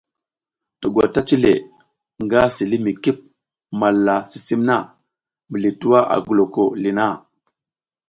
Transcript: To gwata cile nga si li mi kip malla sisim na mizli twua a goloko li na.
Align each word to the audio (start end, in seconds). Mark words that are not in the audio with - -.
To 0.79 0.87
gwata 0.93 1.21
cile 1.27 1.53
nga 2.23 2.41
si 2.55 2.63
li 2.71 2.77
mi 2.85 2.91
kip 3.03 3.17
malla 3.79 4.15
sisim 4.29 4.61
na 4.69 4.75
mizli 5.49 5.71
twua 5.79 5.99
a 6.15 6.17
goloko 6.25 6.63
li 6.81 6.91
na. 6.97 7.07